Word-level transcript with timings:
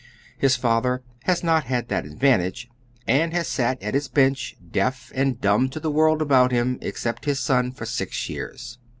His 0.35 0.55
father 0.55 1.03
has 1.25 1.43
not 1.43 1.65
had 1.65 1.89
that 1.89 2.07
advantage, 2.07 2.67
and 3.07 3.33
has 3.33 3.47
sat 3.47 3.79
at 3.83 3.93
his 3.93 4.07
bench, 4.07 4.55
deaf 4.71 5.11
and 5.13 5.39
dnmb 5.39 5.69
to 5.73 5.79
the 5.79 5.91
world 5.91 6.23
about 6.23 6.51
him 6.51 6.79
except 6.81 7.25
his 7.25 7.47
own, 7.51 7.71
for 7.71 7.85
six 7.85 8.27
years. 8.27 8.79